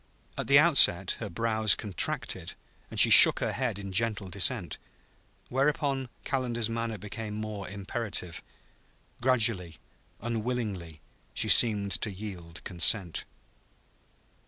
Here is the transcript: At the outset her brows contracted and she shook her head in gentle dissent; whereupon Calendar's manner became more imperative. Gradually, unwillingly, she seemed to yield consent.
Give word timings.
At 0.35 0.47
the 0.47 0.57
outset 0.57 1.11
her 1.19 1.29
brows 1.29 1.75
contracted 1.75 2.55
and 2.89 2.99
she 2.99 3.11
shook 3.11 3.37
her 3.39 3.51
head 3.51 3.77
in 3.77 3.91
gentle 3.91 4.29
dissent; 4.29 4.79
whereupon 5.47 6.09
Calendar's 6.23 6.71
manner 6.71 6.97
became 6.97 7.35
more 7.35 7.69
imperative. 7.69 8.41
Gradually, 9.21 9.77
unwillingly, 10.19 11.01
she 11.35 11.49
seemed 11.49 11.91
to 12.01 12.09
yield 12.11 12.63
consent. 12.63 13.25